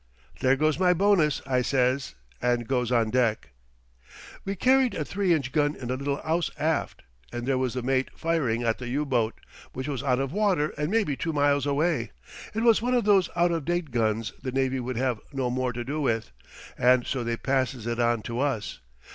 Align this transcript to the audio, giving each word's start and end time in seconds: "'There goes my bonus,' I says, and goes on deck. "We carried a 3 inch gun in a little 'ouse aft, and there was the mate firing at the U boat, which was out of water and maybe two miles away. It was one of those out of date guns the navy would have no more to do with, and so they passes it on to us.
"'There 0.39 0.55
goes 0.55 0.79
my 0.79 0.93
bonus,' 0.95 1.43
I 1.45 1.61
says, 1.61 2.15
and 2.41 2.67
goes 2.67 2.91
on 2.91 3.11
deck. 3.11 3.51
"We 4.45 4.55
carried 4.55 4.95
a 4.95 5.05
3 5.05 5.31
inch 5.31 5.51
gun 5.51 5.75
in 5.75 5.91
a 5.91 5.95
little 5.95 6.19
'ouse 6.23 6.49
aft, 6.57 7.03
and 7.31 7.45
there 7.45 7.59
was 7.59 7.75
the 7.75 7.83
mate 7.83 8.09
firing 8.15 8.63
at 8.63 8.79
the 8.79 8.87
U 8.87 9.05
boat, 9.05 9.39
which 9.73 9.87
was 9.87 10.01
out 10.01 10.17
of 10.19 10.33
water 10.33 10.69
and 10.75 10.89
maybe 10.89 11.15
two 11.15 11.33
miles 11.33 11.67
away. 11.67 12.13
It 12.55 12.63
was 12.63 12.81
one 12.81 12.95
of 12.95 13.03
those 13.03 13.29
out 13.35 13.51
of 13.51 13.63
date 13.63 13.91
guns 13.91 14.33
the 14.41 14.51
navy 14.51 14.79
would 14.79 14.97
have 14.97 15.19
no 15.33 15.51
more 15.51 15.71
to 15.71 15.83
do 15.83 16.01
with, 16.01 16.31
and 16.79 17.05
so 17.05 17.23
they 17.23 17.37
passes 17.37 17.85
it 17.85 17.99
on 17.99 18.23
to 18.23 18.39
us. 18.39 18.79